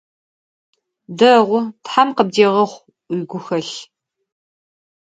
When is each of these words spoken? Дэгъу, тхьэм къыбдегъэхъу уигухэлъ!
Дэгъу, 1.17 1.61
тхьэм 1.83 2.09
къыбдегъэхъу 2.15 2.83
уигухэлъ! 3.11 3.75